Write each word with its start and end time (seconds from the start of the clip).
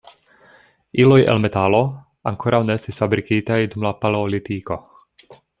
Iloj 1.03 1.17
el 1.33 1.41
metalo 1.43 1.83
ankoraŭ 2.33 2.63
ne 2.71 2.79
estis 2.81 3.01
fabrikitaj 3.05 3.61
dum 3.75 3.89
la 3.89 3.95
paleolitiko. 4.03 4.83